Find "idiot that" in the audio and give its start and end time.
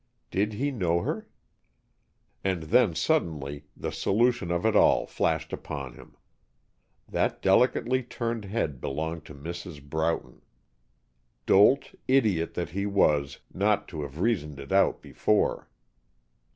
12.07-12.71